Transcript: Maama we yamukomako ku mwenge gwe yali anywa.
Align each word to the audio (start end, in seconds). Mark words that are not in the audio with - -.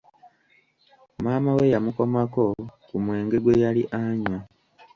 Maama 1.23 1.51
we 1.57 1.65
yamukomako 1.73 2.43
ku 2.87 2.95
mwenge 3.03 3.37
gwe 3.43 3.55
yali 3.63 3.83
anywa. 4.03 4.37